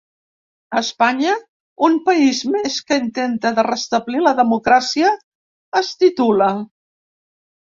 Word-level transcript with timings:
Espanya: 0.79 1.33
un 1.87 1.97
país 2.07 2.39
més 2.55 2.79
que 2.87 2.99
intenta 3.01 3.51
de 3.59 3.67
restablir 3.69 4.25
la 4.29 4.33
democràcia, 4.41 5.13
es 5.83 5.93
titula. 6.05 6.53